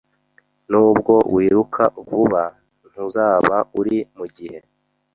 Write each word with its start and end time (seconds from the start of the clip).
Nubwo 0.71 1.13
wiruka 1.35 1.83
vuba, 2.07 2.43
ntuzaba 2.91 3.55
uri 3.79 3.97
mugihe. 4.17 4.57